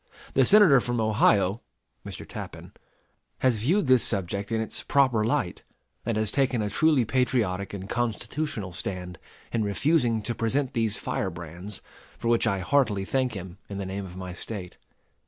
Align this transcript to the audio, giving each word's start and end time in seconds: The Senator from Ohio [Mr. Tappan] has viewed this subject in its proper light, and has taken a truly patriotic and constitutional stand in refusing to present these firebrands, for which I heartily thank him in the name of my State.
The 0.33 0.45
Senator 0.45 0.79
from 0.81 0.99
Ohio 0.99 1.61
[Mr. 2.03 2.27
Tappan] 2.27 2.73
has 3.37 3.59
viewed 3.59 3.85
this 3.85 4.01
subject 4.01 4.51
in 4.51 4.59
its 4.59 4.81
proper 4.81 5.23
light, 5.23 5.61
and 6.07 6.17
has 6.17 6.31
taken 6.31 6.59
a 6.59 6.71
truly 6.71 7.05
patriotic 7.05 7.71
and 7.71 7.87
constitutional 7.87 8.71
stand 8.71 9.19
in 9.51 9.63
refusing 9.63 10.23
to 10.23 10.33
present 10.33 10.73
these 10.73 10.97
firebrands, 10.97 11.83
for 12.17 12.29
which 12.29 12.47
I 12.47 12.61
heartily 12.61 13.05
thank 13.05 13.33
him 13.33 13.59
in 13.69 13.77
the 13.77 13.85
name 13.85 14.07
of 14.07 14.17
my 14.17 14.33
State. 14.33 14.77